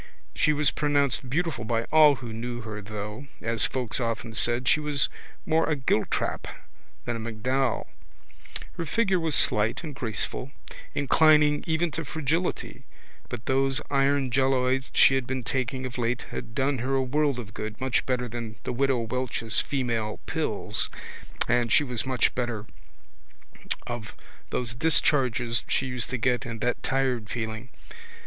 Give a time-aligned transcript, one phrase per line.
[0.33, 4.79] She was pronounced beautiful by all who knew her though, as folks often said, she
[4.79, 5.09] was
[5.45, 6.47] more a Giltrap
[7.05, 7.85] than a MacDowell.
[8.77, 10.51] Her figure was slight and graceful,
[10.95, 12.83] inclining even to fragility
[13.29, 17.37] but those iron jelloids she had been taking of late had done her a world
[17.37, 20.89] of good much better than the Widow Welch's female pills
[21.47, 22.65] and she was much better
[23.85, 24.15] of
[24.49, 27.69] those discharges she used to get and that tired feeling.